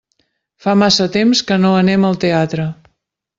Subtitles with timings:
[0.65, 2.67] Fa massa temps que no anem al teatre.